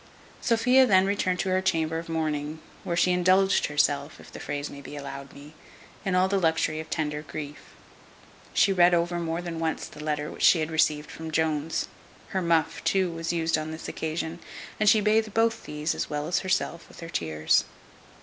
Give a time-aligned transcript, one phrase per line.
[0.41, 4.67] Sophia then returned to her chamber of mourning, where she indulged herself (if the phrase
[4.67, 5.53] may be allowed me)
[6.03, 7.75] in all the luxury of tender grief.
[8.51, 11.87] She read over more than once the letter which she had received from Jones;
[12.29, 14.39] her muff too was used on this occasion;
[14.79, 17.65] and she bathed both these, as well as herself, with her tears.